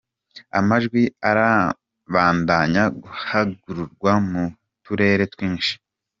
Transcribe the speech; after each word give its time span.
Amajwi 0.59 1.03
arabandanya 1.29 2.83
guharurwa 3.03 4.11
mu 4.29 4.43
turere 4.83 5.23
twinshi. 5.33 5.73